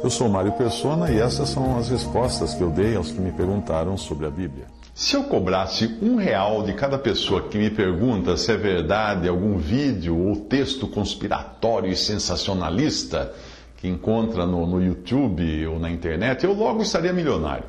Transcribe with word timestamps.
Eu 0.00 0.10
sou 0.10 0.28
Mário 0.28 0.52
Persona 0.52 1.10
e 1.10 1.18
essas 1.18 1.48
são 1.48 1.76
as 1.76 1.88
respostas 1.88 2.54
que 2.54 2.62
eu 2.62 2.70
dei 2.70 2.94
aos 2.94 3.10
que 3.10 3.20
me 3.20 3.32
perguntaram 3.32 3.96
sobre 3.96 4.26
a 4.26 4.30
Bíblia. 4.30 4.66
Se 4.94 5.16
eu 5.16 5.24
cobrasse 5.24 5.98
um 6.00 6.14
real 6.14 6.62
de 6.62 6.72
cada 6.72 6.96
pessoa 6.96 7.48
que 7.48 7.58
me 7.58 7.68
pergunta 7.68 8.36
se 8.36 8.52
é 8.52 8.56
verdade 8.56 9.28
algum 9.28 9.58
vídeo 9.58 10.16
ou 10.16 10.36
texto 10.36 10.86
conspiratório 10.86 11.90
e 11.90 11.96
sensacionalista 11.96 13.32
que 13.76 13.88
encontra 13.88 14.46
no, 14.46 14.66
no 14.68 14.80
YouTube 14.80 15.66
ou 15.66 15.80
na 15.80 15.90
internet, 15.90 16.44
eu 16.44 16.52
logo 16.52 16.80
estaria 16.80 17.12
milionário. 17.12 17.64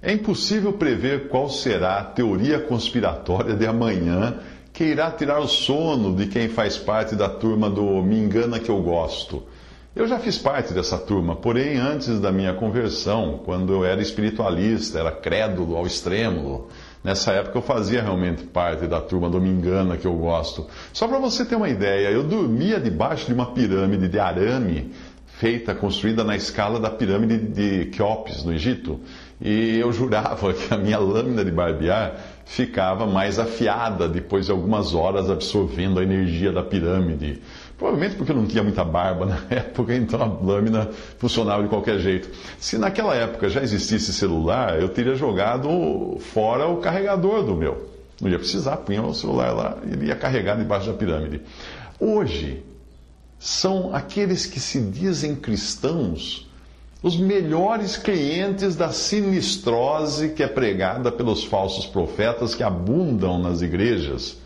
É 0.00 0.12
impossível 0.12 0.72
prever 0.72 1.28
qual 1.28 1.50
será 1.50 1.98
a 1.98 2.04
teoria 2.04 2.58
conspiratória 2.58 3.54
de 3.54 3.66
amanhã 3.66 4.38
que 4.72 4.84
irá 4.84 5.10
tirar 5.10 5.40
o 5.40 5.48
sono 5.48 6.16
de 6.16 6.26
quem 6.26 6.48
faz 6.48 6.78
parte 6.78 7.14
da 7.14 7.28
turma 7.28 7.68
do 7.68 8.02
Me 8.02 8.18
Engana 8.18 8.58
Que 8.58 8.70
Eu 8.70 8.82
Gosto. 8.82 9.42
Eu 10.00 10.08
já 10.08 10.18
fiz 10.18 10.38
parte 10.38 10.72
dessa 10.72 10.96
turma, 10.96 11.36
porém 11.36 11.76
antes 11.76 12.18
da 12.18 12.32
minha 12.32 12.54
conversão, 12.54 13.42
quando 13.44 13.74
eu 13.74 13.84
era 13.84 14.00
espiritualista, 14.00 14.98
era 14.98 15.12
crédulo 15.12 15.76
ao 15.76 15.86
extremo. 15.86 16.68
Nessa 17.04 17.32
época 17.32 17.58
eu 17.58 17.62
fazia 17.62 18.00
realmente 18.00 18.44
parte 18.44 18.86
da 18.86 18.98
turma 18.98 19.28
do 19.28 19.38
Me 19.38 19.50
Engana 19.50 19.98
que 19.98 20.06
eu 20.06 20.14
gosto. 20.14 20.66
Só 20.90 21.06
para 21.06 21.18
você 21.18 21.44
ter 21.44 21.54
uma 21.54 21.68
ideia, 21.68 22.08
eu 22.08 22.22
dormia 22.22 22.80
debaixo 22.80 23.26
de 23.26 23.34
uma 23.34 23.52
pirâmide 23.52 24.08
de 24.08 24.18
arame 24.18 24.90
feita, 25.26 25.74
construída 25.74 26.24
na 26.24 26.34
escala 26.34 26.80
da 26.80 26.88
pirâmide 26.88 27.36
de 27.38 27.86
Quéops, 27.90 28.42
no 28.42 28.54
Egito. 28.54 29.00
E 29.38 29.78
eu 29.78 29.92
jurava 29.92 30.52
que 30.56 30.72
a 30.72 30.78
minha 30.78 30.98
lâmina 30.98 31.44
de 31.44 31.50
barbear 31.50 32.14
ficava 32.46 33.06
mais 33.06 33.38
afiada 33.38 34.08
depois 34.08 34.46
de 34.46 34.52
algumas 34.52 34.94
horas 34.94 35.30
absorvendo 35.30 36.00
a 36.00 36.02
energia 36.02 36.52
da 36.52 36.62
pirâmide. 36.62 37.40
Provavelmente 37.80 38.14
porque 38.14 38.34
não 38.34 38.46
tinha 38.46 38.62
muita 38.62 38.84
barba 38.84 39.24
na 39.24 39.40
época, 39.48 39.94
então 39.94 40.20
a 40.20 40.26
lâmina 40.26 40.90
funcionava 41.16 41.62
de 41.62 41.68
qualquer 41.70 41.98
jeito. 41.98 42.28
Se 42.58 42.76
naquela 42.76 43.16
época 43.16 43.48
já 43.48 43.62
existisse 43.62 44.12
celular, 44.12 44.78
eu 44.78 44.90
teria 44.90 45.14
jogado 45.14 46.18
fora 46.20 46.68
o 46.68 46.76
carregador 46.76 47.42
do 47.42 47.56
meu. 47.56 47.88
Não 48.20 48.28
ia 48.28 48.38
precisar, 48.38 48.76
punha 48.76 49.02
o 49.02 49.14
celular 49.14 49.52
lá 49.52 49.78
e 49.86 49.94
ele 49.94 50.06
ia 50.08 50.14
carregar 50.14 50.58
debaixo 50.58 50.88
da 50.88 50.92
pirâmide. 50.92 51.40
Hoje, 51.98 52.62
são 53.38 53.94
aqueles 53.94 54.44
que 54.44 54.60
se 54.60 54.78
dizem 54.82 55.34
cristãos 55.34 56.46
os 57.02 57.16
melhores 57.16 57.96
clientes 57.96 58.76
da 58.76 58.90
sinistrose 58.92 60.28
que 60.34 60.42
é 60.42 60.46
pregada 60.46 61.10
pelos 61.10 61.44
falsos 61.44 61.86
profetas 61.86 62.54
que 62.54 62.62
abundam 62.62 63.38
nas 63.38 63.62
igrejas. 63.62 64.36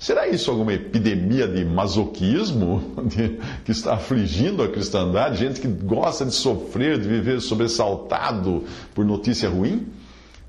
Será 0.00 0.26
isso 0.26 0.50
alguma 0.50 0.72
epidemia 0.72 1.46
de 1.46 1.62
masoquismo 1.62 2.82
que 3.66 3.70
está 3.70 3.96
afligindo 3.96 4.62
a 4.62 4.68
cristandade? 4.68 5.36
Gente 5.36 5.60
que 5.60 5.68
gosta 5.68 6.24
de 6.24 6.32
sofrer, 6.32 6.98
de 6.98 7.06
viver 7.06 7.38
sobressaltado 7.42 8.64
por 8.94 9.04
notícia 9.04 9.50
ruim? 9.50 9.88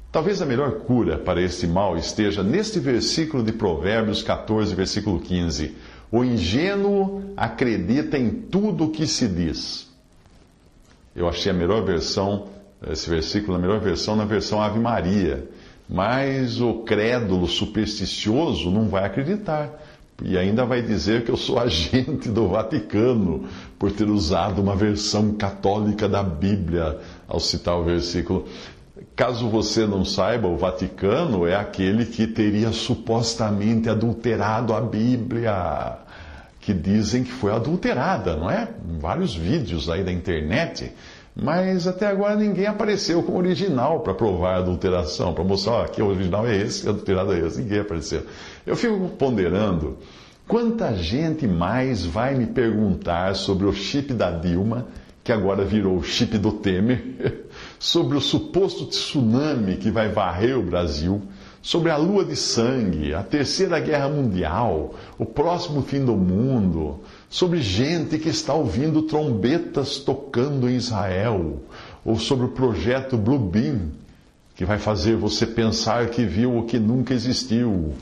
Talvez 0.10 0.42
a 0.42 0.46
melhor 0.46 0.80
cura 0.80 1.18
para 1.18 1.42
esse 1.42 1.68
mal 1.68 1.98
esteja 1.98 2.42
neste 2.42 2.80
versículo 2.80 3.44
de 3.44 3.52
Provérbios 3.52 4.24
14, 4.24 4.74
versículo 4.74 5.20
15. 5.20 5.76
O 6.10 6.24
ingênuo 6.24 7.34
acredita 7.36 8.18
em 8.18 8.30
tudo 8.30 8.86
o 8.86 8.92
que 8.92 9.06
se 9.06 9.28
diz. 9.28 9.90
Eu 11.14 11.28
achei 11.28 11.52
a 11.52 11.56
melhor 11.56 11.84
versão, 11.84 12.48
esse 12.90 13.10
versículo, 13.10 13.58
a 13.58 13.60
melhor 13.60 13.82
versão 13.82 14.16
na 14.16 14.24
versão 14.24 14.62
Ave 14.62 14.80
Maria. 14.80 15.46
Mas 15.92 16.62
o 16.62 16.84
crédulo 16.84 17.48
supersticioso 17.48 18.72
não 18.72 18.88
vai 18.88 19.04
acreditar. 19.04 19.70
E 20.24 20.38
ainda 20.38 20.66
vai 20.66 20.82
dizer 20.82 21.26
que 21.26 21.32
eu 21.32 21.36
sou 21.36 21.60
agente 21.60 22.30
do 22.30 22.48
Vaticano 22.48 23.44
por 23.78 23.92
ter 23.92 24.08
usado 24.08 24.62
uma 24.62 24.76
versão 24.76 25.34
católica 25.34 26.08
da 26.08 26.24
Bíblia 26.24 26.98
ao 27.28 27.42
citar 27.42 27.78
o 27.78 27.84
versículo. 27.84 28.48
Caso 29.16 29.50
você 29.50 29.86
não 29.86 30.06
saiba, 30.06 30.48
o 30.48 30.56
Vaticano 30.56 31.46
é 31.46 31.56
aquele 31.56 32.06
que 32.06 32.26
teria 32.26 32.72
supostamente 32.72 33.90
adulterado 33.90 34.74
a 34.74 34.80
Bíblia, 34.80 35.98
que 36.60 36.74
dizem 36.74 37.24
que 37.24 37.32
foi 37.32 37.52
adulterada, 37.52 38.36
não 38.38 38.50
é? 38.50 38.70
Vários 39.00 39.36
vídeos 39.36 39.90
aí 39.90 40.04
da 40.04 40.12
internet, 40.12 40.94
mas 41.36 41.88
até 41.88 42.08
agora 42.08 42.36
ninguém 42.36 42.66
apareceu 42.66 43.24
com 43.24 43.34
o 43.34 43.38
original 43.38 44.02
para 44.02 44.14
provar 44.14 44.56
a 44.56 44.58
adulteração, 44.58 45.34
para 45.34 45.44
mostrar, 45.44 45.74
ó, 45.74 45.84
que 45.86 46.02
o 46.02 46.08
original 46.08 46.46
é 46.48 46.58
esse, 46.58 46.86
o 46.86 46.90
adulterado 46.90 47.34
é 47.34 47.40
esse, 47.40 47.62
ninguém 47.62 47.80
apareceu. 47.80 48.24
Eu 48.66 48.76
fico 48.76 49.10
ponderando 49.18 49.98
quanta 50.48 50.94
gente 50.96 51.48
mais 51.48 52.06
vai 52.06 52.36
me 52.36 52.46
perguntar 52.46 53.36
sobre 53.36 53.66
o 53.66 53.74
chip 53.74 54.14
da 54.14 54.32
Dilma, 54.32 54.88
que 55.24 55.32
agora 55.32 55.64
virou 55.64 55.98
o 55.98 56.04
chip 56.04 56.38
do 56.38 56.52
Temer. 56.52 57.46
sobre 57.80 58.18
o 58.18 58.22
suposto 58.22 58.86
tsunami 58.86 59.78
que 59.78 59.90
vai 59.90 60.10
varrer 60.10 60.58
o 60.58 60.64
Brasil, 60.64 61.22
sobre 61.62 61.92
a 61.92 61.98
lua 61.98 62.26
de 62.26 62.36
sangue, 62.36 63.14
a 63.14 63.24
terceira 63.24 63.80
guerra 63.80 64.10
mundial, 64.10 64.96
o 65.18 65.26
próximo 65.26 65.82
fim 65.82 66.04
do 66.04 66.16
mundo, 66.16 67.00
sobre 67.32 67.62
gente 67.62 68.20
que 68.20 68.28
está 68.28 68.54
ouvindo 68.54 69.04
trombetas 69.04 69.98
tocando 70.00 70.70
em 70.70 70.76
Israel, 70.76 71.62
ou 72.04 72.20
sobre 72.20 72.46
o 72.46 72.50
projeto 72.50 73.18
Blue 73.18 73.40
Beam, 73.40 73.90
que 74.54 74.66
vai 74.66 74.78
fazer 74.78 75.16
você 75.16 75.48
pensar 75.48 76.10
que 76.10 76.26
viu 76.26 76.58
o 76.58 76.66
que 76.66 76.78
nunca 76.78 77.14
existiu. 77.14 77.94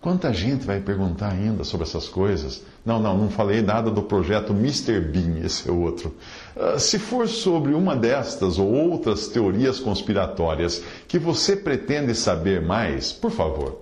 Quanta 0.00 0.32
gente 0.32 0.64
vai 0.64 0.78
perguntar 0.78 1.32
ainda 1.32 1.64
sobre 1.64 1.84
essas 1.84 2.08
coisas? 2.08 2.62
Não, 2.84 3.02
não, 3.02 3.18
não 3.18 3.28
falei 3.28 3.60
nada 3.60 3.90
do 3.90 4.02
projeto 4.04 4.52
Mr. 4.52 5.00
Bean, 5.00 5.44
esse 5.44 5.68
é 5.68 5.72
outro. 5.72 6.14
Uh, 6.54 6.78
se 6.78 7.00
for 7.00 7.26
sobre 7.26 7.74
uma 7.74 7.96
destas 7.96 8.56
ou 8.56 8.72
outras 8.72 9.26
teorias 9.26 9.80
conspiratórias 9.80 10.80
que 11.08 11.18
você 11.18 11.56
pretende 11.56 12.14
saber 12.14 12.62
mais, 12.62 13.12
por 13.12 13.32
favor, 13.32 13.80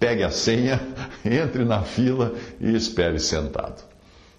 pegue 0.00 0.24
a 0.24 0.30
senha, 0.32 0.80
entre 1.24 1.64
na 1.64 1.82
fila 1.82 2.34
e 2.60 2.74
espere 2.74 3.20
sentado. 3.20 3.84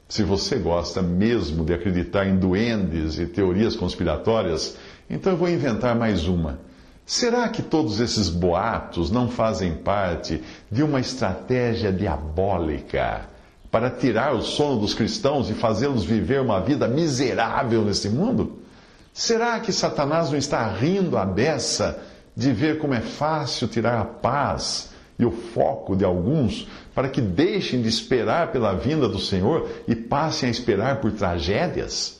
Se 0.10 0.24
você 0.24 0.58
gosta 0.58 1.02
mesmo 1.02 1.64
de 1.64 1.74
acreditar 1.74 2.28
em 2.28 2.36
duendes 2.36 3.18
e 3.18 3.26
teorias 3.26 3.78
conspiratórias, 3.78 4.76
então 5.10 5.32
eu 5.32 5.38
vou 5.38 5.48
inventar 5.48 5.96
mais 5.96 6.28
uma 6.28 6.60
Será 7.12 7.50
que 7.50 7.62
todos 7.62 8.00
esses 8.00 8.30
boatos 8.30 9.12
não 9.12 9.28
fazem 9.30 9.76
parte 9.76 10.42
de 10.72 10.82
uma 10.82 11.00
estratégia 11.00 11.92
diabólica 11.92 13.26
para 13.70 13.90
tirar 13.90 14.34
o 14.34 14.42
sono 14.42 14.80
dos 14.80 14.94
cristãos 14.94 15.50
e 15.50 15.54
fazê-los 15.54 16.06
viver 16.06 16.40
uma 16.40 16.62
vida 16.62 16.88
miserável 16.88 17.84
nesse 17.84 18.10
mundo? 18.10 18.60
Será 19.14 19.60
que 19.60 19.74
Satanás 19.74 20.30
não 20.30 20.38
está 20.38 20.66
rindo 20.72 21.18
à 21.18 21.26
beça 21.26 22.02
de 22.34 22.54
ver 22.54 22.78
como 22.78 22.94
é 22.94 23.02
fácil 23.02 23.68
tirar 23.68 24.00
a 24.00 24.06
paz 24.06 24.91
e 25.22 25.26
o 25.26 25.32
foco 25.32 25.96
de 25.96 26.04
alguns 26.04 26.68
para 26.94 27.08
que 27.08 27.22
deixem 27.22 27.82
de 27.82 27.88
esperar 27.88 28.52
pela 28.52 28.74
vinda 28.74 29.08
do 29.08 29.20
Senhor 29.20 29.70
e 29.88 29.96
passem 29.96 30.50
a 30.50 30.52
esperar 30.52 31.00
por 31.00 31.12
tragédias? 31.12 32.20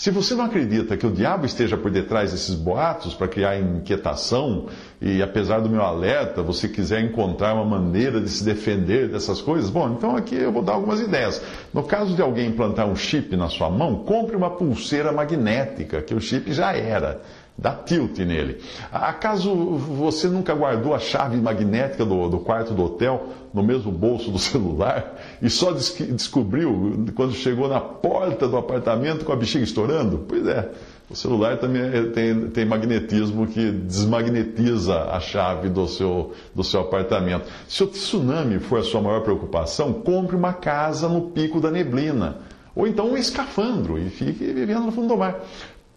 Se 0.00 0.10
você 0.10 0.34
não 0.34 0.46
acredita 0.46 0.96
que 0.96 1.06
o 1.06 1.10
diabo 1.10 1.44
esteja 1.44 1.76
por 1.76 1.90
detrás 1.90 2.32
desses 2.32 2.54
boatos 2.54 3.12
para 3.12 3.28
criar 3.28 3.58
inquietação, 3.58 4.64
e 4.98 5.20
apesar 5.20 5.60
do 5.60 5.68
meu 5.68 5.82
alerta, 5.82 6.42
você 6.42 6.66
quiser 6.66 7.02
encontrar 7.02 7.52
uma 7.52 7.66
maneira 7.66 8.18
de 8.18 8.30
se 8.30 8.42
defender 8.42 9.08
dessas 9.08 9.42
coisas, 9.42 9.68
bom, 9.68 9.90
então 9.90 10.16
aqui 10.16 10.36
eu 10.36 10.50
vou 10.50 10.62
dar 10.62 10.72
algumas 10.72 11.00
ideias. 11.00 11.42
No 11.74 11.82
caso 11.82 12.14
de 12.14 12.22
alguém 12.22 12.48
implantar 12.48 12.86
um 12.86 12.96
chip 12.96 13.36
na 13.36 13.50
sua 13.50 13.68
mão, 13.68 13.96
compre 13.96 14.34
uma 14.34 14.48
pulseira 14.48 15.12
magnética, 15.12 16.00
que 16.00 16.14
o 16.14 16.20
chip 16.20 16.50
já 16.50 16.72
era 16.72 17.20
dá 17.60 17.72
tilt 17.72 18.18
nele. 18.18 18.58
Acaso 18.90 19.54
você 19.54 20.28
nunca 20.28 20.54
guardou 20.54 20.94
a 20.94 20.98
chave 20.98 21.36
magnética 21.36 22.04
do, 22.04 22.28
do, 22.28 22.38
quarto 22.40 22.72
do 22.72 22.84
hotel 22.84 23.28
no 23.52 23.62
mesmo 23.62 23.92
bolso 23.92 24.30
do 24.30 24.38
celular 24.40 25.14
e 25.42 25.50
só 25.50 25.70
des 25.72 25.90
descobriu 25.90 27.04
quando 27.14 27.32
chegou 27.34 27.68
na 27.68 27.80
porta 27.80 28.48
do 28.48 28.56
apartamento 28.56 29.24
com 29.24 29.32
a 29.32 29.36
bexiga 29.36 29.62
estourando? 29.62 30.24
Pois 30.26 30.46
é, 30.46 30.70
O 31.10 31.16
celular 31.16 31.58
também 31.58 31.82
é, 31.82 32.02
tem, 32.04 32.48
tem 32.50 32.64
magnetismo 32.64 33.46
que 33.46 33.70
desmagnetiza 33.72 35.10
a 35.10 35.18
chave 35.18 35.68
do 35.68 35.86
seu, 35.88 36.32
do 36.54 36.62
seu 36.62 36.80
apartamento. 36.80 37.46
Se 37.68 37.82
o 37.82 37.86
tsunami 37.88 38.60
for 38.60 38.78
a 38.78 38.82
sua 38.84 39.02
maior 39.02 39.20
preocupação, 39.22 39.92
compre 39.92 40.36
uma 40.36 40.52
casa 40.52 41.08
no 41.08 41.30
pico 41.32 41.60
da 41.60 41.70
neblina. 41.70 42.38
Ou 42.76 42.86
então 42.86 43.10
um 43.10 43.16
escafandro 43.16 43.98
e 43.98 44.08
fique 44.08 44.44
vivendo 44.52 44.84
no 44.84 44.92
fundo 44.92 45.08
do 45.08 45.16
mar. 45.16 45.40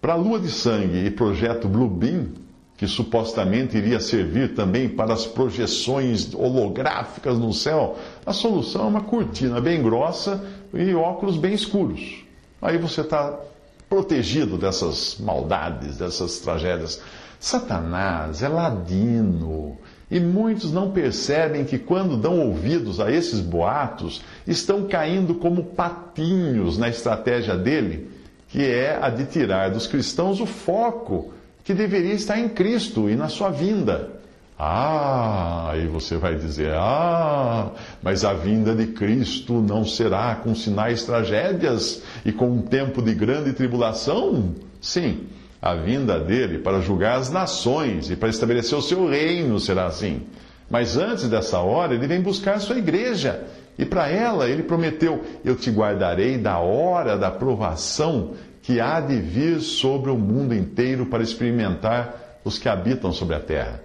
Para 0.03 0.15
a 0.15 0.17
lua 0.17 0.37
de 0.37 0.51
sangue 0.51 1.05
e 1.05 1.09
projeto 1.09 1.65
Bluebeam, 1.65 2.27
que 2.75 2.85
supostamente 2.85 3.77
iria 3.77 4.01
servir 4.01 4.53
também 4.53 4.89
para 4.89 5.13
as 5.13 5.25
projeções 5.25 6.33
holográficas 6.33 7.39
no 7.39 7.53
céu, 7.53 7.97
a 8.25 8.33
solução 8.33 8.81
é 8.83 8.87
uma 8.89 9.03
cortina 9.03 9.61
bem 9.61 9.81
grossa 9.81 10.43
e 10.73 10.93
óculos 10.93 11.37
bem 11.37 11.53
escuros. 11.53 12.25
Aí 12.61 12.77
você 12.77 12.99
está 12.99 13.39
protegido 13.87 14.57
dessas 14.57 15.15
maldades, 15.21 15.95
dessas 15.95 16.37
tragédias. 16.39 17.01
Satanás 17.39 18.43
é 18.43 18.49
ladino. 18.49 19.77
E 20.11 20.19
muitos 20.19 20.73
não 20.73 20.91
percebem 20.91 21.63
que, 21.63 21.79
quando 21.79 22.17
dão 22.17 22.41
ouvidos 22.41 22.99
a 22.99 23.09
esses 23.09 23.39
boatos, 23.39 24.21
estão 24.45 24.85
caindo 24.85 25.35
como 25.35 25.63
patinhos 25.63 26.77
na 26.77 26.89
estratégia 26.89 27.55
dele, 27.55 28.11
que 28.53 28.61
é 28.61 28.99
a 29.01 29.09
de 29.09 29.25
tirar 29.25 29.71
dos 29.71 29.87
cristãos 29.87 30.39
o 30.39 30.45
foco 30.45 31.33
que 31.63 31.73
deveria 31.73 32.13
estar 32.13 32.39
em 32.39 32.47
Cristo 32.47 33.09
e 33.09 33.15
na 33.15 33.27
sua 33.27 33.49
vinda. 33.49 34.11
Ah, 34.59 35.71
aí 35.71 35.87
você 35.87 36.17
vai 36.17 36.35
dizer: 36.35 36.71
ah, 36.75 37.71
mas 38.03 38.23
a 38.23 38.33
vinda 38.33 38.75
de 38.75 38.85
Cristo 38.85 39.53
não 39.53 39.83
será 39.83 40.35
com 40.35 40.53
sinais 40.53 41.03
tragédias 41.03 42.03
e 42.23 42.31
com 42.31 42.47
um 42.51 42.61
tempo 42.61 43.01
de 43.01 43.15
grande 43.15 43.53
tribulação? 43.53 44.53
Sim, 44.79 45.23
a 45.59 45.73
vinda 45.73 46.19
dele 46.19 46.59
para 46.59 46.79
julgar 46.79 47.17
as 47.17 47.31
nações 47.31 48.11
e 48.11 48.15
para 48.15 48.29
estabelecer 48.29 48.77
o 48.77 48.83
seu 48.83 49.09
reino 49.09 49.59
será 49.59 49.87
assim. 49.87 50.21
Mas 50.69 50.95
antes 50.95 51.27
dessa 51.27 51.57
hora, 51.57 51.95
ele 51.95 52.05
vem 52.05 52.21
buscar 52.21 52.57
a 52.57 52.59
sua 52.59 52.77
igreja. 52.77 53.47
E 53.77 53.85
para 53.85 54.07
ela, 54.09 54.49
ele 54.49 54.63
prometeu: 54.63 55.23
Eu 55.43 55.55
te 55.55 55.71
guardarei 55.71 56.37
da 56.37 56.59
hora 56.59 57.17
da 57.17 57.31
provação 57.31 58.33
que 58.61 58.79
há 58.79 58.99
de 59.01 59.17
vir 59.17 59.59
sobre 59.59 60.09
o 60.09 60.17
mundo 60.17 60.53
inteiro 60.53 61.05
para 61.05 61.23
experimentar 61.23 62.39
os 62.43 62.57
que 62.57 62.69
habitam 62.69 63.11
sobre 63.11 63.35
a 63.35 63.39
terra. 63.39 63.81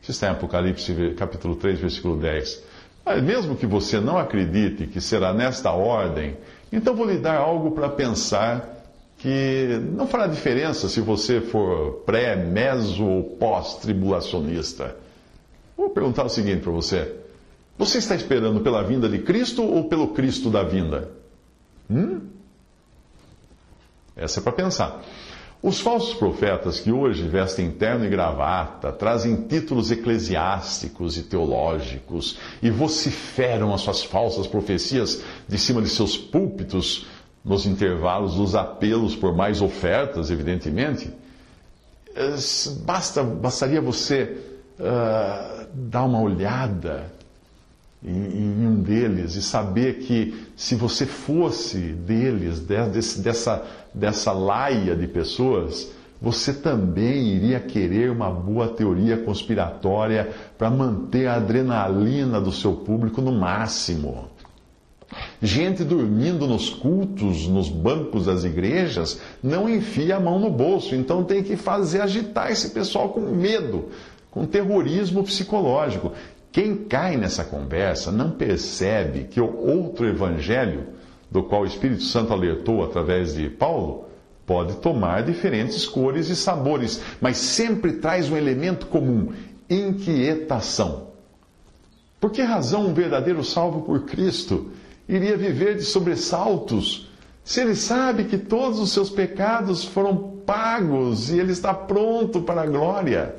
Isso 0.00 0.10
está 0.12 0.28
em 0.28 0.30
Apocalipse 0.30 1.14
capítulo 1.16 1.56
3, 1.56 1.78
versículo 1.78 2.16
10. 2.16 2.62
Mas 3.04 3.22
mesmo 3.22 3.56
que 3.56 3.66
você 3.66 4.00
não 4.00 4.18
acredite 4.18 4.86
que 4.86 5.00
será 5.00 5.32
nesta 5.32 5.72
ordem, 5.72 6.36
então 6.72 6.94
vou 6.94 7.06
lhe 7.06 7.18
dar 7.18 7.36
algo 7.36 7.72
para 7.72 7.88
pensar 7.88 8.80
que 9.18 9.80
não 9.92 10.06
fará 10.06 10.26
diferença 10.26 10.88
se 10.88 11.00
você 11.00 11.40
for 11.40 12.02
pré, 12.06 12.36
meso 12.36 13.04
ou 13.04 13.22
pós-tribulacionista. 13.22 14.96
Vou 15.76 15.90
perguntar 15.90 16.24
o 16.24 16.28
seguinte 16.28 16.62
para 16.62 16.72
você: 16.72 17.12
Você 17.80 17.96
está 17.96 18.14
esperando 18.14 18.60
pela 18.60 18.82
vinda 18.82 19.08
de 19.08 19.20
Cristo 19.20 19.62
ou 19.62 19.84
pelo 19.84 20.08
Cristo 20.08 20.50
da 20.50 20.62
vinda? 20.62 21.08
Hum? 21.90 22.20
Essa 24.14 24.38
é 24.38 24.42
para 24.42 24.52
pensar. 24.52 25.02
Os 25.62 25.80
falsos 25.80 26.12
profetas 26.12 26.78
que 26.78 26.92
hoje 26.92 27.26
vestem 27.26 27.70
terno 27.70 28.04
e 28.04 28.10
gravata, 28.10 28.92
trazem 28.92 29.46
títulos 29.48 29.90
eclesiásticos 29.90 31.16
e 31.16 31.22
teológicos 31.22 32.36
e 32.62 32.68
vociferam 32.68 33.72
as 33.72 33.80
suas 33.80 34.02
falsas 34.04 34.46
profecias 34.46 35.22
de 35.48 35.56
cima 35.56 35.80
de 35.80 35.88
seus 35.88 36.18
púlpitos 36.18 37.06
nos 37.42 37.64
intervalos 37.64 38.34
dos 38.34 38.54
apelos 38.54 39.16
por 39.16 39.34
mais 39.34 39.62
ofertas, 39.62 40.30
evidentemente. 40.30 41.10
Eh, 42.14 42.34
basta, 42.84 43.22
bastaria 43.22 43.80
você 43.80 44.36
uh, 44.78 45.66
dar 45.72 46.04
uma 46.04 46.20
olhada 46.20 47.18
em, 48.02 48.10
em, 48.10 48.66
um 48.66 48.82
deles 48.82 49.34
e 49.34 49.42
saber 49.42 49.98
que 49.98 50.46
se 50.56 50.74
você 50.74 51.04
fosse 51.04 51.78
deles, 51.78 52.60
desse, 52.60 53.20
dessa, 53.20 53.64
dessa 53.92 54.32
laia 54.32 54.96
de 54.96 55.06
pessoas, 55.06 55.90
você 56.20 56.52
também 56.52 57.28
iria 57.28 57.60
querer 57.60 58.10
uma 58.10 58.30
boa 58.30 58.68
teoria 58.68 59.16
conspiratória 59.16 60.30
para 60.58 60.70
manter 60.70 61.26
a 61.26 61.36
adrenalina 61.36 62.40
do 62.40 62.52
seu 62.52 62.74
público 62.74 63.22
no 63.22 63.32
máximo. 63.32 64.28
Gente 65.42 65.82
dormindo 65.82 66.46
nos 66.46 66.70
cultos, 66.70 67.48
nos 67.48 67.68
bancos 67.68 68.26
das 68.26 68.44
igrejas, 68.44 69.20
não 69.42 69.68
enfia 69.68 70.16
a 70.16 70.20
mão 70.20 70.38
no 70.38 70.50
bolso, 70.50 70.94
então 70.94 71.24
tem 71.24 71.42
que 71.42 71.56
fazer 71.56 72.00
agitar 72.00 72.50
esse 72.52 72.70
pessoal 72.70 73.08
com 73.08 73.20
medo, 73.20 73.88
com 74.30 74.46
terrorismo 74.46 75.24
psicológico. 75.24 76.12
Quem 76.52 76.76
cai 76.76 77.16
nessa 77.16 77.44
conversa 77.44 78.10
não 78.10 78.32
percebe 78.32 79.24
que 79.24 79.40
o 79.40 79.56
outro 79.56 80.06
evangelho, 80.06 80.88
do 81.30 81.44
qual 81.44 81.62
o 81.62 81.66
Espírito 81.66 82.02
Santo 82.02 82.32
alertou 82.32 82.82
através 82.82 83.34
de 83.34 83.48
Paulo, 83.48 84.06
pode 84.44 84.76
tomar 84.78 85.22
diferentes 85.22 85.86
cores 85.86 86.28
e 86.28 86.34
sabores, 86.34 87.00
mas 87.20 87.36
sempre 87.36 87.94
traz 87.94 88.28
um 88.28 88.36
elemento 88.36 88.86
comum: 88.86 89.32
inquietação. 89.68 91.10
Por 92.18 92.32
que 92.32 92.42
razão 92.42 92.88
um 92.88 92.94
verdadeiro 92.94 93.44
salvo 93.44 93.82
por 93.82 94.04
Cristo 94.04 94.72
iria 95.08 95.36
viver 95.36 95.76
de 95.76 95.82
sobressaltos 95.82 97.08
se 97.44 97.60
ele 97.60 97.74
sabe 97.74 98.24
que 98.24 98.36
todos 98.36 98.78
os 98.78 98.92
seus 98.92 99.08
pecados 99.08 99.84
foram 99.84 100.40
pagos 100.44 101.30
e 101.30 101.38
ele 101.38 101.52
está 101.52 101.72
pronto 101.72 102.42
para 102.42 102.62
a 102.62 102.66
glória? 102.66 103.36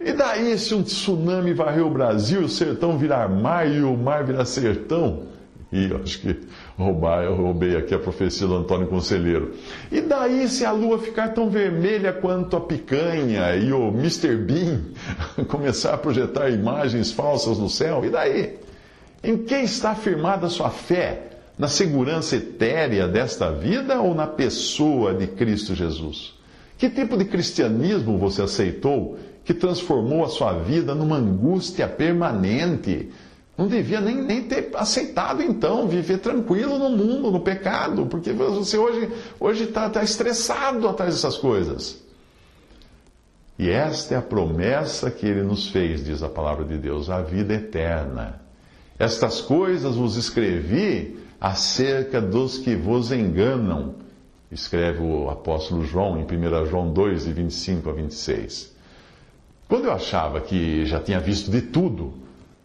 E 0.00 0.14
daí, 0.14 0.58
se 0.58 0.74
um 0.74 0.82
tsunami 0.82 1.52
varrer 1.52 1.86
o 1.86 1.90
Brasil, 1.90 2.40
o 2.40 2.48
sertão 2.48 2.96
virar 2.96 3.28
mar 3.28 3.70
e 3.70 3.82
o 3.82 3.94
mar 3.94 4.24
virar 4.24 4.46
sertão? 4.46 5.24
E 5.70 5.92
acho 6.02 6.22
que 6.22 6.34
roubar, 6.78 7.24
eu 7.24 7.36
roubei 7.36 7.76
aqui 7.76 7.94
a 7.94 7.98
profecia 7.98 8.46
do 8.46 8.56
Antônio 8.56 8.86
Conselheiro. 8.86 9.52
E 9.90 10.00
daí, 10.00 10.48
se 10.48 10.64
a 10.64 10.72
lua 10.72 10.98
ficar 10.98 11.34
tão 11.34 11.50
vermelha 11.50 12.14
quanto 12.14 12.56
a 12.56 12.60
picanha 12.62 13.54
e 13.54 13.70
o 13.70 13.88
Mr. 13.88 14.34
Bean 14.34 14.80
começar 15.46 15.92
a 15.92 15.98
projetar 15.98 16.48
imagens 16.48 17.12
falsas 17.12 17.58
no 17.58 17.68
céu? 17.68 18.02
E 18.02 18.08
daí? 18.08 18.62
Em 19.22 19.36
quem 19.38 19.64
está 19.64 19.94
firmada 19.94 20.46
a 20.46 20.50
sua 20.50 20.70
fé? 20.70 21.28
Na 21.56 21.68
segurança 21.68 22.36
etérea 22.36 23.06
desta 23.06 23.52
vida 23.52 24.00
ou 24.00 24.14
na 24.14 24.26
pessoa 24.26 25.14
de 25.14 25.28
Cristo 25.28 25.74
Jesus? 25.74 26.34
Que 26.76 26.90
tipo 26.90 27.16
de 27.16 27.24
cristianismo 27.26 28.18
você 28.18 28.42
aceitou 28.42 29.16
que 29.44 29.54
transformou 29.54 30.24
a 30.24 30.28
sua 30.28 30.54
vida 30.54 30.94
numa 30.94 31.16
angústia 31.16 31.86
permanente? 31.86 33.10
Não 33.56 33.68
devia 33.68 34.00
nem, 34.00 34.16
nem 34.16 34.42
ter 34.42 34.70
aceitado, 34.74 35.42
então, 35.42 35.86
viver 35.86 36.18
tranquilo 36.18 36.78
no 36.78 36.90
mundo, 36.90 37.30
no 37.30 37.40
pecado, 37.40 38.06
porque 38.06 38.32
você 38.32 38.76
hoje 39.38 39.64
está 39.64 39.82
tá, 39.82 39.90
tá 39.90 40.02
estressado 40.02 40.88
atrás 40.88 41.14
dessas 41.14 41.36
coisas. 41.36 42.02
E 43.56 43.68
esta 43.70 44.14
é 44.14 44.18
a 44.18 44.22
promessa 44.22 45.10
que 45.10 45.26
ele 45.26 45.42
nos 45.42 45.68
fez, 45.68 46.04
diz 46.04 46.22
a 46.22 46.28
palavra 46.28 46.64
de 46.64 46.78
Deus, 46.78 47.08
a 47.10 47.22
vida 47.22 47.54
eterna. 47.54 48.41
Estas 49.02 49.40
coisas 49.40 49.96
vos 49.96 50.14
escrevi 50.14 51.16
acerca 51.40 52.20
dos 52.20 52.58
que 52.58 52.76
vos 52.76 53.10
enganam, 53.10 53.96
escreve 54.48 55.02
o 55.02 55.28
apóstolo 55.28 55.84
João 55.84 56.20
em 56.20 56.22
1 56.22 56.66
João 56.66 56.92
2, 56.92 57.24
de 57.24 57.32
25 57.32 57.90
a 57.90 57.92
26. 57.94 58.72
Quando 59.68 59.86
eu 59.86 59.92
achava 59.92 60.40
que 60.40 60.86
já 60.86 61.00
tinha 61.00 61.18
visto 61.18 61.50
de 61.50 61.62
tudo, 61.62 62.12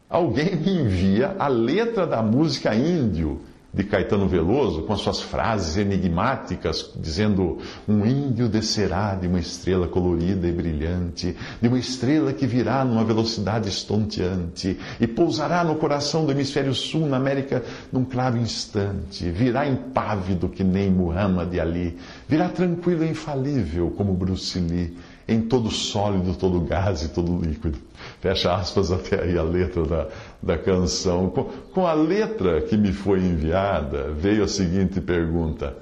alguém 0.07 0.55
me 0.55 0.79
envia 0.79 1.35
a 1.39 1.47
letra 1.47 2.05
da 2.05 2.21
música 2.21 2.75
índio 2.75 3.41
de 3.73 3.83
Caetano 3.83 4.27
Veloso, 4.27 4.83
com 4.83 4.93
as 4.93 5.01
suas 5.01 5.21
frases 5.21 5.77
enigmáticas, 5.77 6.91
dizendo: 6.95 7.59
Um 7.87 8.05
índio 8.05 8.47
descerá 8.47 9.15
de 9.15 9.27
uma 9.27 9.39
estrela 9.39 9.87
colorida 9.87 10.47
e 10.47 10.51
brilhante, 10.51 11.35
de 11.61 11.67
uma 11.67 11.77
estrela 11.77 12.33
que 12.33 12.47
virá 12.47 12.83
numa 12.83 13.03
velocidade 13.03 13.69
estonteante, 13.69 14.79
e 14.99 15.07
pousará 15.07 15.63
no 15.63 15.75
coração 15.75 16.25
do 16.25 16.31
hemisfério 16.31 16.73
sul, 16.73 17.05
na 17.07 17.17
América, 17.17 17.63
num 17.91 18.05
claro 18.05 18.37
instante. 18.37 19.29
Virá 19.29 19.67
impávido 19.67 20.49
que 20.49 20.63
nem 20.63 20.89
Muhammad 20.89 21.53
Ali, 21.59 21.97
virá 22.27 22.49
tranquilo 22.49 23.03
e 23.03 23.09
infalível 23.09 23.91
como 23.91 24.13
Bruce 24.13 24.59
Lee 24.59 24.95
em 25.27 25.41
todo 25.41 25.69
sólido, 25.69 26.33
todo 26.35 26.61
gás 26.61 27.03
e 27.03 27.09
todo 27.09 27.39
líquido. 27.41 27.77
Fecha 28.21 28.55
aspas 28.55 28.91
até 28.91 29.23
aí 29.23 29.37
a 29.37 29.43
letra 29.43 29.83
da, 29.83 30.07
da 30.41 30.57
canção. 30.57 31.29
Com, 31.29 31.43
com 31.73 31.85
a 31.85 31.93
letra 31.93 32.61
que 32.61 32.77
me 32.77 32.93
foi 32.93 33.19
enviada, 33.19 34.11
veio 34.11 34.43
a 34.43 34.47
seguinte 34.47 35.01
pergunta: 35.01 35.75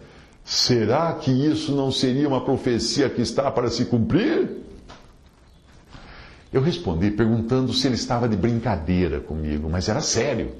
Será 0.43 1.13
que 1.13 1.31
isso 1.31 1.73
não 1.73 1.91
seria 1.91 2.27
uma 2.27 2.41
profecia 2.43 3.09
que 3.09 3.21
está 3.21 3.51
para 3.51 3.69
se 3.69 3.85
cumprir? 3.85 4.63
Eu 6.51 6.61
respondi 6.61 7.11
perguntando 7.11 7.73
se 7.73 7.87
ele 7.87 7.95
estava 7.95 8.29
de 8.29 8.37
brincadeira 8.37 9.19
comigo, 9.19 9.69
mas 9.69 9.89
era 9.89 10.01
sério. 10.01 10.51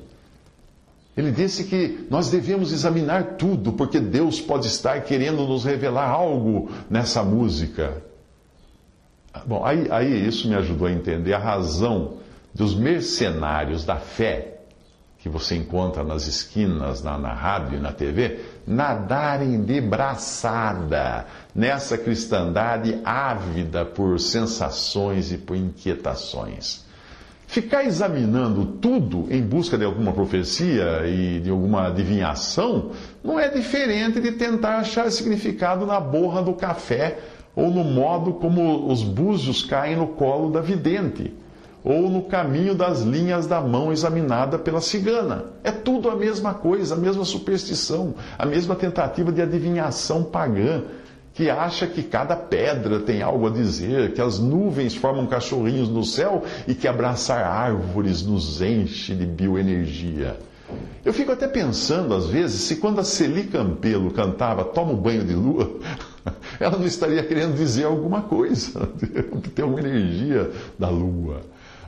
Ele 1.15 1.31
disse 1.31 1.63
que 1.63 2.05
nós 2.09 2.29
devemos 2.29 2.73
examinar 2.73 3.37
tudo, 3.37 3.71
porque 3.71 3.99
Deus 3.99 4.41
pode 4.41 4.67
estar 4.67 4.99
querendo 5.01 5.47
nos 5.47 5.63
revelar 5.63 6.09
algo 6.09 6.69
nessa 6.89 7.23
música. 7.23 8.03
Bom, 9.45 9.65
aí, 9.65 9.87
aí 9.89 10.27
isso 10.27 10.47
me 10.47 10.55
ajudou 10.55 10.87
a 10.87 10.91
entender 10.91 11.33
a 11.33 11.39
razão 11.39 12.17
dos 12.53 12.75
mercenários 12.75 13.83
da 13.83 13.97
fé 13.97 14.55
que 15.25 15.29
você 15.29 15.55
encontra 15.55 16.03
nas 16.03 16.27
esquinas, 16.27 17.01
na, 17.01 17.17
na 17.17 17.33
rádio 17.33 17.79
e 17.79 17.81
na 17.81 17.91
TV, 17.91 18.41
nadarem 18.67 19.59
de 19.63 19.81
braçada 19.81 21.25
nessa 21.53 21.97
cristandade 21.97 23.01
ávida 23.03 23.83
por 23.83 24.19
sensações 24.19 25.31
e 25.31 25.39
por 25.39 25.57
inquietações. 25.57 26.85
Ficar 27.47 27.85
examinando 27.85 28.65
tudo 28.65 29.25
em 29.31 29.41
busca 29.41 29.77
de 29.77 29.83
alguma 29.83 30.13
profecia 30.13 31.07
e 31.07 31.39
de 31.39 31.49
alguma 31.49 31.87
adivinhação 31.87 32.91
não 33.23 33.39
é 33.39 33.49
diferente 33.49 34.19
de 34.19 34.31
tentar 34.33 34.77
achar 34.77 35.09
significado 35.11 35.87
na 35.87 35.99
borra 35.99 36.43
do 36.43 36.53
café 36.53 37.17
ou 37.55 37.71
no 37.71 37.83
modo 37.83 38.33
como 38.33 38.91
os 38.91 39.03
búzios 39.03 39.63
caem 39.63 39.95
no 39.95 40.07
colo 40.07 40.51
da 40.51 40.61
vidente 40.61 41.33
ou 41.85 42.09
no 42.09 42.23
caminho 42.23 42.73
das 42.73 43.01
linhas 43.01 43.45
da 43.45 43.61
mão 43.61 43.93
examinada 43.93 44.57
pela 44.57 44.81
cigana. 44.81 45.45
É 45.63 45.71
tudo 45.71 46.09
a 46.09 46.15
mesma 46.15 46.51
coisa, 46.51 46.95
a 46.95 46.97
mesma 46.97 47.23
superstição, 47.23 48.15
a 48.39 48.45
mesma 48.45 48.75
tentativa 48.75 49.31
de 49.31 49.39
adivinhação 49.39 50.23
pagã, 50.23 50.81
que 51.31 51.47
acha 51.47 51.85
que 51.85 52.01
cada 52.01 52.35
pedra 52.35 53.01
tem 53.01 53.21
algo 53.21 53.45
a 53.45 53.51
dizer, 53.51 54.13
que 54.13 54.21
as 54.21 54.39
nuvens 54.39 54.95
formam 54.95 55.27
cachorrinhos 55.27 55.87
no 55.87 56.03
céu 56.03 56.43
e 56.67 56.73
que 56.73 56.87
abraçar 56.87 57.45
árvores 57.45 58.25
nos 58.25 58.63
enche 58.63 59.13
de 59.13 59.27
bioenergia. 59.27 60.39
Eu 61.03 61.13
fico 61.13 61.31
até 61.31 61.47
pensando, 61.47 62.15
às 62.15 62.25
vezes, 62.25 62.61
se 62.61 62.77
quando 62.77 62.99
a 62.99 63.03
Celi 63.03 63.43
Campelo 63.43 64.09
cantava 64.09 64.63
Toma 64.63 64.93
um 64.93 64.95
banho 64.95 65.23
de 65.23 65.35
lua, 65.35 65.69
ela 66.59 66.77
não 66.77 66.85
estaria 66.85 67.23
querendo 67.23 67.55
dizer 67.55 67.85
alguma 67.85 68.21
coisa, 68.21 68.89
ter 69.53 69.63
uma 69.63 69.79
energia 69.79 70.51
da 70.77 70.89
lua. 70.89 71.41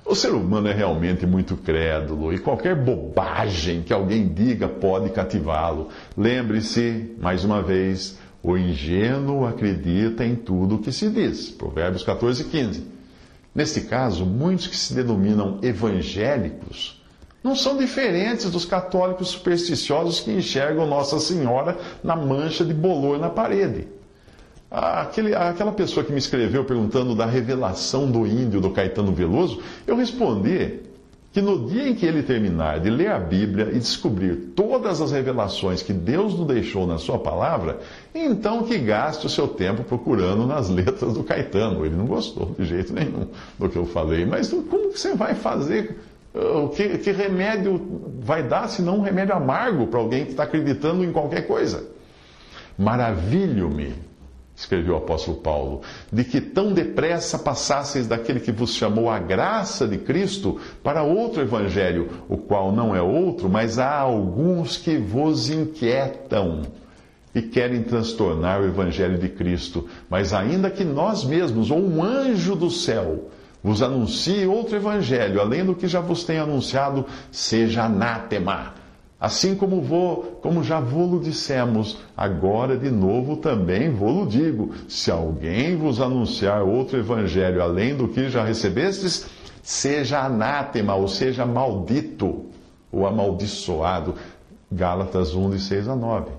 O 0.06 0.16
ser 0.16 0.32
humano 0.32 0.70
é 0.70 0.74
realmente 0.74 1.26
muito 1.26 1.58
crédulo 1.58 2.34
e 2.34 2.40
qualquer 2.40 2.76
bobagem 2.76 3.82
que 3.82 3.92
alguém 3.92 4.28
diga 4.28 4.70
pode 4.70 5.10
cativá-lo. 5.10 5.90
Lembre-se, 6.18 7.14
mais 7.20 7.44
uma 7.44 7.62
vez, 7.62 8.18
o 8.42 8.58
ingênuo 8.58 9.46
acredita 9.46 10.24
em 10.24 10.34
tudo 10.34 10.76
o 10.76 10.80
que 10.80 10.94
se 10.94 11.10
diz. 11.10 11.50
Provérbios 11.50 12.04
14, 12.04 12.46
15. 12.46 12.88
Neste 13.54 13.82
caso, 13.82 14.26
muitos 14.26 14.68
que 14.68 14.78
se 14.78 14.94
denominam 14.94 15.60
evangélicos 15.62 17.04
não 17.44 17.56
são 17.56 17.78
diferentes 17.78 18.50
dos 18.50 18.66
católicos 18.66 19.30
supersticiosos 19.30 20.22
que 20.22 20.32
enxergam 20.32 20.88
Nossa 20.88 21.20
Senhora 21.20 21.78
na 22.04 22.16
mancha 22.16 22.64
de 22.64 22.74
bolor 22.74 23.20
na 23.20 23.30
parede. 23.30 23.88
Aquele, 24.70 25.34
aquela 25.34 25.72
pessoa 25.72 26.06
que 26.06 26.12
me 26.12 26.18
escreveu 26.18 26.66
perguntando 26.66 27.16
da 27.16 27.26
revelação 27.26 28.12
do 28.12 28.28
índio 28.28 28.60
do 28.60 28.70
Caetano 28.72 29.14
Veloso, 29.14 29.62
eu 29.86 29.96
respondi 29.96 30.82
que 31.32 31.42
no 31.42 31.70
dia 31.70 31.88
em 31.88 31.96
que 31.96 32.06
ele 32.06 32.24
terminar 32.24 32.80
de 32.80 32.90
ler 32.90 33.12
a 33.12 33.20
Bíblia 33.20 33.70
e 33.72 33.80
descobrir 33.80 34.36
todas 34.56 35.00
as 35.00 35.12
revelações 35.12 35.82
que 35.82 35.94
Deus 35.94 36.34
nos 36.34 36.48
deixou 36.48 36.86
na 36.86 36.98
Sua 36.98 37.20
palavra, 37.20 37.80
então 38.14 38.64
que 38.64 38.78
gaste 38.78 39.26
o 39.28 39.30
seu 39.30 39.48
tempo 39.48 39.84
procurando 39.84 40.46
nas 40.46 40.68
letras 40.68 41.14
do 41.14 41.24
Caetano. 41.24 41.86
Ele 41.86 41.96
não 41.96 42.06
gostou 42.06 42.56
de 42.58 42.66
jeito 42.66 42.92
nenhum 42.92 43.28
do 43.58 43.70
que 43.70 43.78
eu 43.78 43.86
falei, 43.86 44.26
mas 44.26 44.50
como 44.50 44.92
você 44.92 45.16
vai 45.16 45.36
fazer? 45.36 45.98
Que, 46.76 46.98
que 46.98 47.12
remédio 47.12 47.80
vai 48.20 48.44
dar 48.44 48.68
se 48.68 48.82
não 48.82 48.98
um 48.98 49.02
remédio 49.02 49.34
amargo 49.34 49.88
para 49.88 50.00
alguém 50.00 50.26
que 50.26 50.32
está 50.32 50.44
acreditando 50.44 51.04
em 51.04 51.12
qualquer 51.12 51.48
coisa? 51.48 51.88
Maravilho-me 52.78 54.07
escreveu 54.58 54.96
o 54.96 54.98
apóstolo 54.98 55.38
Paulo, 55.38 55.82
de 56.12 56.24
que 56.24 56.42
tão 56.42 56.74
depressa 56.74 57.38
passasseis 57.38 58.08
daquele 58.08 58.40
que 58.40 58.52
vos 58.52 58.74
chamou 58.74 59.08
a 59.08 59.20
graça 59.20 59.88
de 59.88 60.00
Cristo 60.00 60.60
para 60.84 61.04
outro 61.04 61.44
evangelho, 61.44 62.10
o 62.28 62.38
qual 62.38 62.72
não 62.72 62.96
é 62.96 63.02
outro, 63.02 63.48
mas 63.48 63.78
há 63.78 64.00
alguns 64.00 64.76
que 64.76 64.98
vos 64.98 65.52
inquietam 65.52 66.64
e 67.36 67.42
querem 67.44 67.84
transtornar 67.84 68.60
o 68.60 68.66
evangelho 68.66 69.20
de 69.20 69.30
Cristo. 69.30 69.88
Mas 70.10 70.34
ainda 70.34 70.72
que 70.72 70.84
nós 70.84 71.24
mesmos, 71.24 71.70
ou 71.70 71.78
um 71.78 72.04
anjo 72.04 72.56
do 72.56 72.72
céu, 72.72 73.30
vos 73.64 73.84
anuncie 73.84 74.48
outro 74.48 74.76
evangelho, 74.76 75.40
além 75.40 75.64
do 75.64 75.76
que 75.76 75.88
já 75.88 76.02
vos 76.02 76.24
tenho 76.24 76.42
anunciado, 76.42 77.06
seja 77.32 77.84
anátema 77.84 78.74
Assim 79.20 79.56
como, 79.56 79.82
vou, 79.82 80.40
como 80.44 80.64
já 80.64 80.80
vou-lo 80.80 81.20
dissemos, 81.20 81.98
agora 82.16 82.78
de 82.78 82.92
novo 82.92 83.38
também 83.38 83.90
vou-lo 83.90 84.28
digo: 84.28 84.74
se 84.88 85.10
alguém 85.10 85.76
vos 85.76 86.00
anunciar 86.00 86.62
outro 86.62 87.00
evangelho 87.00 87.62
além 87.62 87.96
do 87.96 88.08
que 88.08 88.30
já 88.30 88.44
recebestes, 88.44 89.28
seja 89.64 90.24
anátema, 90.24 90.94
ou 90.94 91.08
seja 91.08 91.46
maldito, 91.46 92.46
ou 92.92 93.08
amaldiçoado. 93.08 94.16
Gálatas 94.72 95.34
1, 95.34 95.50
de 95.52 95.60
6 95.60 95.88
a 95.88 95.96
9. 95.96 96.32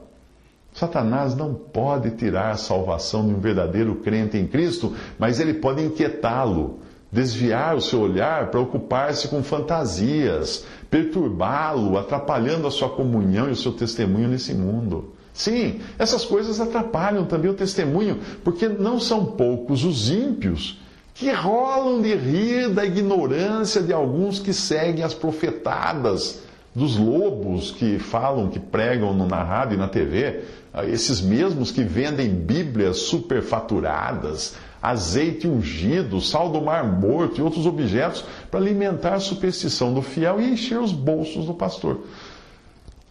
Satanás 0.73 1.35
não 1.35 1.55
pode 1.55 2.13
tirar 2.13 2.51
a 2.51 2.57
salvação 2.57 3.27
de 3.27 3.35
um 3.35 3.41
verdadeiro 3.41 3.97
crente 3.97 4.37
em 4.37 4.47
Cristo, 4.47 4.95
mas 5.19 5.41
ele 5.41 5.55
pode 5.55 5.83
inquietá-lo 5.83 6.79
desviar 7.11 7.77
o 7.77 7.81
seu 7.81 8.01
olhar 8.01 8.51
para 8.51 8.61
ocupar-se 8.61 9.29
com 9.29 9.43
fantasias, 9.43 10.65
perturbá-lo, 10.91 11.99
atrapalhando 11.99 12.67
a 12.67 12.71
sua 12.71 12.89
comunhão 12.89 13.49
e 13.49 13.53
o 13.53 13.57
seu 13.57 13.73
testemunho 13.73 14.29
nesse 14.29 14.55
mundo. 14.55 15.13
Sim, 15.33 15.81
essas 15.99 16.25
coisas 16.25 16.61
atrapalham 16.61 17.25
também 17.25 17.51
o 17.51 17.55
testemunho, 17.55 18.19
porque 18.43 18.69
não 18.69 18.99
são 18.99 19.25
poucos 19.25 19.85
os 19.85 20.11
ímpios 20.11 20.81
que 21.15 21.31
rolam 21.33 22.01
de 22.03 22.15
rir 22.15 22.69
da 22.71 22.85
ignorância 22.85 23.83
de 23.83 23.93
alguns 23.93 24.39
que 24.39 24.53
seguem 24.53 25.05
as 25.05 25.15
profetadas 25.15 26.43
dos 26.75 26.97
lobos 26.97 27.73
que 27.73 27.99
falam, 27.99 28.49
que 28.49 28.61
pregam 28.61 29.13
na 29.27 29.43
rádio 29.43 29.75
e 29.75 29.79
na 29.79 29.89
TV, 29.89 30.43
esses 30.89 31.21
mesmos 31.21 31.73
que 31.73 31.83
vendem 31.83 32.29
Bíblias 32.29 32.99
superfaturadas, 32.99 34.55
azeite 34.83 35.49
ungido, 35.49 36.21
sal 36.21 36.51
do 36.51 36.61
mar 36.61 36.85
morto 36.85 37.39
e 37.39 37.43
outros 37.43 37.67
objetos 37.67 38.25
para 38.51 38.61
alimentar 38.61 39.15
a 39.15 39.21
superstição 39.21 39.93
do 39.93 40.03
fiel 40.03 40.41
e 40.41 40.51
encher 40.51 40.79
os 40.79 40.93
bolsos 40.93 41.47
do 41.47 41.55
pastor. 41.55 42.01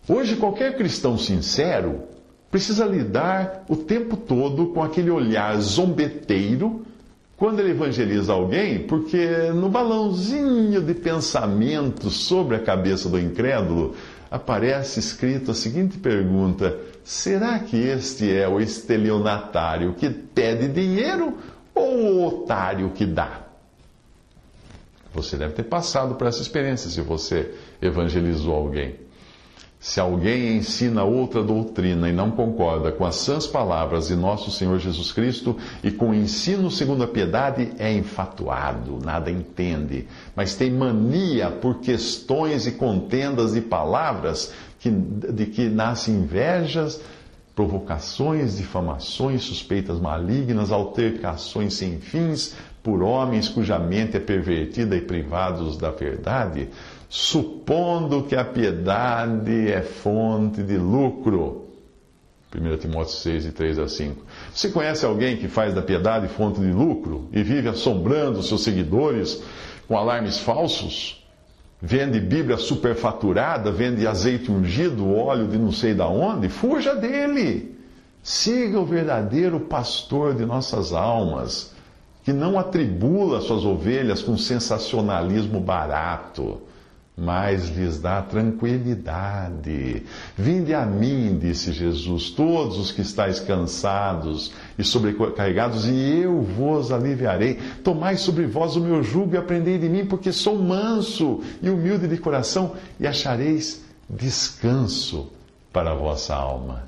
Hoje, 0.08 0.38
qualquer 0.38 0.78
cristão 0.78 1.18
sincero 1.18 2.02
precisa 2.50 2.86
lidar 2.86 3.66
o 3.68 3.76
tempo 3.76 4.16
todo 4.16 4.68
com 4.68 4.82
aquele 4.82 5.10
olhar 5.10 5.60
zombeteiro 5.60 6.86
quando 7.36 7.60
ele 7.60 7.72
evangeliza 7.72 8.34
alguém, 8.34 8.80
porque 8.80 9.52
no 9.54 9.70
balãozinho 9.70 10.82
de 10.82 10.94
pensamento 10.96 12.10
sobre 12.10 12.56
a 12.56 12.60
cabeça 12.60 13.08
do 13.10 13.20
incrédulo 13.20 13.94
aparece 14.32 15.00
escrito 15.00 15.52
a 15.52 15.54
seguinte 15.54 15.98
pergunta: 15.98 16.76
será 17.04 17.60
que 17.60 17.78
este 17.78 18.36
é 18.36 18.48
o 18.48 18.60
estelionatário 18.60 19.94
que 19.94 20.10
pede 20.10 20.68
dinheiro 20.68 21.38
ou 21.78 21.98
o 21.98 22.28
otário 22.28 22.90
que 22.92 23.06
dá? 23.06 23.42
Você 25.14 25.38
deve 25.38 25.54
ter 25.54 25.64
passado 25.64 26.16
por 26.16 26.28
essa 26.28 26.42
experiência 26.42 26.90
se 26.90 27.02
você 27.02 27.54
evangelizou 27.82 28.54
alguém. 28.54 28.96
Se 29.80 30.00
alguém 30.00 30.58
ensina 30.58 31.04
outra 31.04 31.44
doutrina 31.44 32.10
e 32.10 32.12
não 32.12 32.32
concorda 32.32 32.92
com 32.92 33.06
as 33.06 33.16
sãs 33.16 33.46
palavras 33.46 34.08
de 34.08 34.16
nosso 34.16 34.50
Senhor 34.50 34.80
Jesus 34.80 35.12
Cristo 35.12 35.56
e 35.84 35.92
com 35.92 36.10
o 36.10 36.16
ensino 36.16 36.72
segundo 36.72 37.04
a 37.04 37.08
piedade, 37.08 37.72
é 37.78 37.94
enfatuado, 37.94 39.00
nada 39.04 39.30
entende, 39.30 40.08
mas 40.36 40.56
tem 40.56 40.72
mania 40.72 41.52
por 41.52 41.80
questões 41.80 42.66
e 42.66 42.72
contendas 42.72 43.54
de 43.54 43.62
palavras 43.62 44.52
que, 44.80 44.90
de 44.90 45.46
que 45.46 45.70
nascem 45.70 46.16
invejas, 46.16 47.00
provocações, 47.58 48.58
difamações, 48.58 49.42
suspeitas 49.42 50.00
malignas, 50.00 50.72
altercações 50.72 51.74
sem 51.74 52.00
fins 52.00 52.56
por 52.84 53.02
homens 53.02 53.50
cuja 53.50 53.80
mente 53.80 54.16
é 54.16 54.20
pervertida 54.20 54.96
e 54.96 55.02
privados 55.02 55.76
da 55.76 55.90
verdade, 55.90 56.70
supondo 57.10 58.22
que 58.26 58.36
a 58.36 58.46
piedade 58.46 59.72
é 59.72 59.82
fonte 59.82 60.62
de 60.62 60.78
lucro. 60.78 61.66
1 62.56 62.78
Timóteo 62.78 63.14
6, 63.14 63.46
de 63.46 63.52
3 63.52 63.80
a 63.80 63.88
5. 63.88 64.24
Você 64.54 64.70
conhece 64.70 65.04
alguém 65.04 65.38
que 65.38 65.48
faz 65.48 65.74
da 65.74 65.82
piedade 65.82 66.28
fonte 66.28 66.60
de 66.60 66.72
lucro 66.72 67.28
e 67.34 67.42
vive 67.42 67.70
assombrando 67.70 68.44
seus 68.44 68.64
seguidores 68.64 69.42
com 69.88 69.98
alarmes 69.98 70.38
falsos? 70.38 71.17
Vende 71.82 72.20
Bíblia 72.20 72.58
superfaturada, 72.58 73.72
vende 73.72 74.08
azeite 74.08 74.52
ungido, 74.52 75.14
óleo 75.14 75.48
de 75.48 75.58
não 75.58 75.72
sei 75.72 75.94
da 75.94 76.08
onde, 76.08 76.50
fuja 76.50 76.96
dele. 76.96 77.76
Siga 78.24 78.80
o 78.80 78.86
verdadeiro 78.86 79.60
pastor 79.60 80.34
de 80.34 80.46
nossas 80.46 80.92
almas, 80.92 81.74
que 82.24 82.34
não 82.34 82.60
atribula 82.60 83.40
suas 83.42 83.64
ovelhas 83.64 84.22
com 84.22 84.38
sensacionalismo 84.38 85.60
barato 85.60 86.67
mas 87.18 87.70
lhes 87.70 88.00
dá 88.00 88.22
tranquilidade. 88.22 90.04
Vinde 90.38 90.76
a 90.76 90.86
mim, 90.86 91.36
disse 91.42 91.72
Jesus, 91.72 92.30
todos 92.30 92.78
os 92.78 92.92
que 92.92 93.02
estáis 93.02 93.40
cansados 93.40 94.54
e 94.78 94.84
sobrecarregados, 94.84 95.88
e 95.88 96.22
eu 96.22 96.44
vos 96.44 96.92
aliviarei. 96.92 97.56
Tomai 97.84 98.18
sobre 98.18 98.46
vós 98.46 98.76
o 98.76 98.82
meu 98.82 99.02
jugo 99.02 99.34
e 99.34 99.38
aprendei 99.38 99.80
de 99.80 99.90
mim, 99.90 100.06
porque 100.06 100.32
sou 100.32 100.60
manso 100.60 101.42
e 101.60 101.72
humilde 101.72 102.08
de 102.08 102.18
coração, 102.18 102.76
e 103.00 103.08
achareis 103.08 103.84
descanso 104.08 105.32
para 105.74 105.92
a 105.92 105.96
vossa 105.96 106.36
alma. 106.36 106.84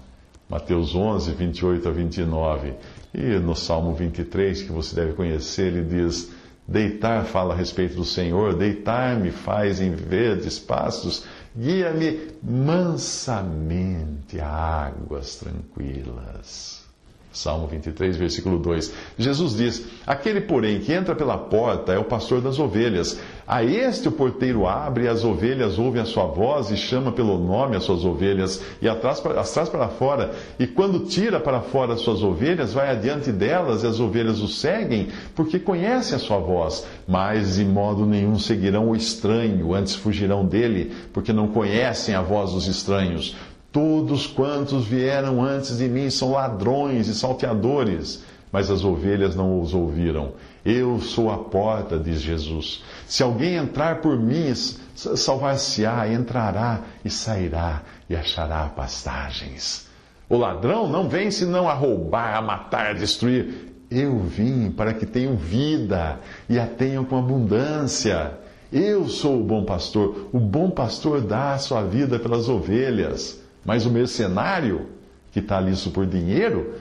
Mateus 0.47 0.93
11, 0.93 1.31
28 1.31 1.87
a 1.87 1.91
29. 1.91 2.73
E 3.13 3.39
no 3.39 3.55
Salmo 3.55 3.95
23, 3.95 4.61
que 4.61 4.71
você 4.71 4.95
deve 4.95 5.13
conhecer, 5.13 5.73
ele 5.73 5.83
diz 5.83 6.31
Deitar 6.69 7.25
fala 7.25 7.55
a 7.55 7.57
respeito 7.57 7.95
do 7.95 8.05
Senhor, 8.05 8.53
deitar-me 8.53 9.31
faz 9.31 9.81
em 9.81 9.89
verdes 9.89 10.59
pastos, 10.59 11.25
guia-me 11.57 12.29
mansamente 12.43 14.39
a 14.39 14.85
águas 14.85 15.37
tranquilas. 15.37 16.78
Salmo 17.31 17.67
23, 17.67 18.17
versículo 18.17 18.57
2. 18.57 18.91
Jesus 19.17 19.55
diz: 19.55 19.85
Aquele, 20.05 20.41
porém, 20.41 20.79
que 20.79 20.91
entra 20.91 21.13
pela 21.13 21.37
porta 21.37 21.93
é 21.93 21.99
o 21.99 22.03
pastor 22.03 22.41
das 22.41 22.57
ovelhas. 22.57 23.19
A 23.47 23.63
este 23.63 24.07
o 24.07 24.11
porteiro 24.11 24.67
abre, 24.67 25.05
e 25.05 25.07
as 25.07 25.23
ovelhas 25.23 25.79
ouvem 25.79 26.01
a 26.01 26.05
sua 26.05 26.25
voz 26.25 26.69
e 26.69 26.77
chama 26.77 27.11
pelo 27.11 27.37
nome 27.37 27.75
as 27.75 27.83
suas 27.83 28.05
ovelhas 28.05 28.61
e 28.81 28.87
as 28.87 28.99
traz 29.51 29.69
para 29.69 29.87
fora. 29.89 30.35
E 30.59 30.67
quando 30.67 31.05
tira 31.05 31.39
para 31.39 31.61
fora 31.61 31.93
as 31.93 32.01
suas 32.01 32.21
ovelhas, 32.21 32.73
vai 32.73 32.89
adiante 32.89 33.31
delas 33.31 33.83
e 33.83 33.87
as 33.87 33.99
ovelhas 33.99 34.39
o 34.39 34.47
seguem, 34.47 35.09
porque 35.35 35.59
conhecem 35.59 36.15
a 36.15 36.19
sua 36.19 36.37
voz. 36.37 36.85
Mas 37.07 37.55
de 37.55 37.65
modo 37.65 38.05
nenhum 38.05 38.37
seguirão 38.37 38.89
o 38.89 38.95
estranho, 38.95 39.73
antes 39.73 39.95
fugirão 39.95 40.45
dele, 40.45 40.93
porque 41.13 41.33
não 41.33 41.47
conhecem 41.47 42.13
a 42.13 42.21
voz 42.21 42.53
dos 42.53 42.67
estranhos. 42.67 43.35
Todos 43.71 44.25
quantos 44.25 44.85
vieram 44.85 45.43
antes 45.43 45.77
de 45.77 45.87
mim 45.87 46.09
são 46.09 46.31
ladrões 46.31 47.07
e 47.07 47.13
salteadores, 47.13 48.23
mas 48.51 48.71
as 48.71 48.83
ovelhas 48.83 49.35
não 49.35 49.61
os 49.61 49.75
ouviram. 49.75 50.33
Eu 50.65 50.99
sou 50.99 51.29
a 51.29 51.37
porta, 51.37 51.97
diz 51.99 52.19
Jesus. 52.19 52.83
Se 53.07 53.21
alguém 53.21 53.55
entrar 53.55 54.01
por 54.01 54.17
mim, 54.17 54.53
salvar-se-á, 54.95 56.11
entrará 56.11 56.81
e 57.05 57.09
sairá 57.09 57.83
e 58.09 58.15
achará 58.15 58.65
pastagens. 58.75 59.87
O 60.27 60.37
ladrão 60.37 60.87
não 60.87 61.07
vem 61.07 61.29
senão 61.29 61.69
a 61.69 61.73
roubar, 61.73 62.35
a 62.35 62.41
matar, 62.41 62.87
a 62.87 62.93
destruir. 62.93 63.69
Eu 63.89 64.19
vim 64.19 64.69
para 64.69 64.93
que 64.93 65.05
tenham 65.05 65.35
vida 65.35 66.19
e 66.47 66.59
a 66.59 66.65
tenham 66.67 67.05
com 67.05 67.17
abundância. 67.17 68.33
Eu 68.71 69.07
sou 69.07 69.39
o 69.39 69.43
bom 69.43 69.63
pastor. 69.63 70.29
O 70.31 70.39
bom 70.39 70.69
pastor 70.69 71.21
dá 71.21 71.53
a 71.53 71.57
sua 71.57 71.83
vida 71.83 72.19
pelas 72.19 72.47
ovelhas. 72.49 73.39
Mas 73.63 73.85
o 73.85 73.91
mercenário, 73.91 74.87
que 75.31 75.39
está 75.39 75.57
ali 75.57 75.75
por 75.91 76.05
dinheiro, 76.05 76.75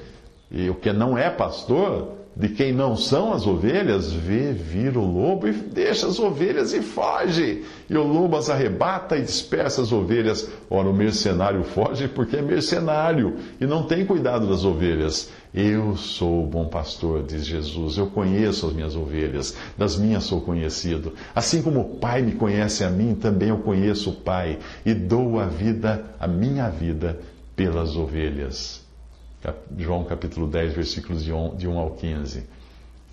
e 0.51 0.69
o 0.71 0.75
que 0.75 0.93
não 0.93 1.17
é 1.17 1.29
pastor, 1.31 2.18
de 2.39 2.49
quem 2.49 2.73
não 2.73 2.97
são 2.97 3.33
as 3.33 3.49
ovelhas, 3.49 4.13
vê 4.13 4.53
vir 4.53 4.97
o 4.97 5.05
lobo 5.05 5.49
e 5.49 5.53
deixa 5.53 6.07
as 6.07 6.21
ovelhas 6.21 6.73
e 6.73 6.81
foge. 6.81 7.65
E 7.91 7.97
o 7.97 8.07
lobo 8.07 8.37
as 8.37 8.49
arrebata 8.49 9.17
e 9.17 9.23
dispersa 9.23 9.83
as 9.83 9.91
ovelhas. 9.91 10.49
Ora, 10.71 10.89
o 10.89 10.95
mercenário 10.95 11.65
foge 11.65 12.07
porque 12.07 12.37
é 12.37 12.43
mercenário 12.43 13.39
e 13.61 13.67
não 13.67 13.83
tem 13.83 14.07
cuidado 14.07 14.47
das 14.47 14.65
ovelhas. 14.65 15.33
Eu 15.53 15.97
sou 15.97 16.45
o 16.45 16.47
bom 16.47 16.69
pastor, 16.69 17.25
diz 17.25 17.45
Jesus. 17.45 17.99
Eu 17.99 18.07
conheço 18.07 18.69
as 18.69 18.73
minhas 18.73 18.95
ovelhas, 18.95 19.57
das 19.77 19.99
minhas 19.99 20.23
sou 20.23 20.41
conhecido. 20.41 21.15
Assim 21.35 21.61
como 21.61 21.81
o 21.81 21.97
Pai 21.97 22.23
me 22.23 22.33
conhece 22.33 22.85
a 22.85 22.91
mim, 22.91 23.17
também 23.17 23.49
eu 23.49 23.59
conheço 23.59 24.11
o 24.11 24.15
Pai 24.15 24.61
e 24.87 24.95
dou 24.95 25.41
a 25.41 25.47
vida, 25.47 26.05
a 26.21 26.29
minha 26.29 26.69
vida, 26.69 27.19
pelas 27.57 27.97
ovelhas. 27.97 28.88
João 29.79 30.05
capítulo 30.05 30.49
10, 30.49 30.73
versículos 30.75 31.23
de 31.23 31.33
1 31.33 31.79
ao 31.79 31.91
15. 31.93 32.45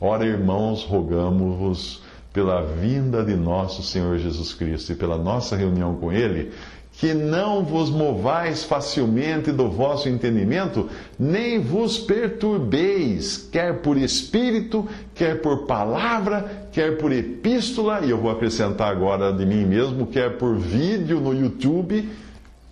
Ora, 0.01 0.25
irmãos, 0.25 0.83
rogamos-vos 0.83 2.01
pela 2.33 2.61
vinda 2.61 3.23
de 3.23 3.35
nosso 3.35 3.83
Senhor 3.83 4.17
Jesus 4.17 4.53
Cristo 4.53 4.91
e 4.91 4.95
pela 4.95 5.17
nossa 5.17 5.55
reunião 5.55 5.95
com 5.95 6.11
Ele, 6.11 6.51
que 6.93 7.13
não 7.13 7.63
vos 7.63 7.89
movais 7.89 8.63
facilmente 8.63 9.51
do 9.51 9.69
vosso 9.69 10.09
entendimento, 10.09 10.89
nem 11.19 11.59
vos 11.59 11.97
perturbeis, 11.97 13.37
quer 13.51 13.81
por 13.81 13.97
espírito, 13.97 14.87
quer 15.13 15.41
por 15.41 15.65
palavra, 15.65 16.67
quer 16.71 16.97
por 16.97 17.11
epístola, 17.11 18.01
e 18.01 18.09
eu 18.09 18.17
vou 18.17 18.31
acrescentar 18.31 18.91
agora 18.91 19.31
de 19.31 19.45
mim 19.45 19.65
mesmo, 19.65 20.07
quer 20.07 20.37
por 20.37 20.57
vídeo 20.57 21.19
no 21.19 21.33
YouTube, 21.33 22.09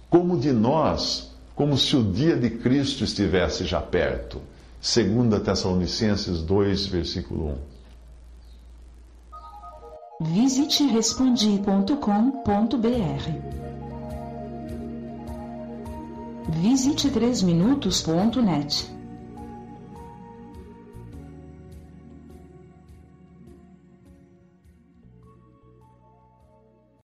como 0.10 0.40
de 0.40 0.52
nós 0.52 1.33
como 1.56 1.78
se 1.78 1.96
o 1.96 2.04
dia 2.04 2.36
de 2.36 2.50
Cristo 2.50 3.04
estivesse 3.04 3.66
já 3.66 3.82
perto. 3.82 4.42
2 4.82 5.42
Tessalonicenses 5.44 6.42
2, 6.42 6.86
versículo 6.88 7.50
1. 7.50 7.74
Visite 10.22 10.86
respondi.com.br. 10.88 11.94
Visite 16.62 17.10
3minutos.net. 17.10 18.93